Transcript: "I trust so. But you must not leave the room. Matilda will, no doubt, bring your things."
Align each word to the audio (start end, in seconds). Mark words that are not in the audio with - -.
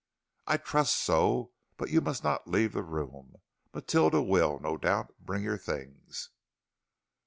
"I 0.47 0.57
trust 0.57 0.97
so. 0.97 1.51
But 1.77 1.91
you 1.91 2.01
must 2.01 2.23
not 2.23 2.47
leave 2.47 2.73
the 2.73 2.81
room. 2.81 3.35
Matilda 3.71 4.19
will, 4.19 4.57
no 4.57 4.75
doubt, 4.75 5.13
bring 5.19 5.43
your 5.43 5.59
things." 5.59 6.31